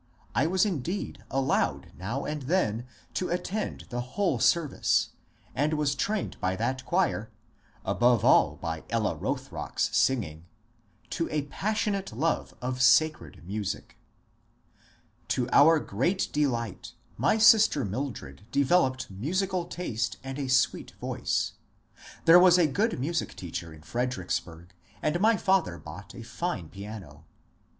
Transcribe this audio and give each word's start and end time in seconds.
I 0.33 0.47
was 0.47 0.65
indeed 0.65 1.23
allowed 1.29 1.91
now 1.95 2.25
and 2.25 2.41
then 2.41 2.87
to 3.13 3.29
attend 3.29 3.85
the 3.91 4.01
whole 4.01 4.39
service, 4.39 5.09
and 5.53 5.75
was 5.75 5.93
trained 5.93 6.39
by 6.39 6.55
that 6.55 6.83
choir— 6.87 7.29
above 7.85 8.25
all 8.25 8.55
by 8.55 8.83
Ella 8.89 9.13
Bothrock's 9.15 9.95
singing— 9.95 10.45
to 11.11 11.29
a 11.29 11.43
passionate 11.43 12.11
love 12.13 12.55
of 12.63 12.81
sacred 12.81 13.45
music 13.45 13.95
To 15.27 15.47
our 15.51 15.77
great 15.79 16.29
delight 16.33 16.93
my 17.15 17.37
sister 17.37 17.85
Mildred 17.85 18.47
developed 18.51 19.11
musical 19.11 19.65
taste 19.65 20.17
and 20.23 20.39
a 20.39 20.47
sweet 20.47 20.93
voice. 20.99 21.53
There 22.25 22.39
was 22.39 22.57
a 22.57 22.65
good 22.65 22.99
music 22.99 23.35
teacher 23.35 23.71
in 23.71 23.83
Fredericksburg, 23.83 24.73
and 25.03 25.19
my 25.21 25.37
father 25.37 25.77
bought 25.77 26.15
a 26.15 26.23
fine 26.23 26.69
piano. 26.69 27.25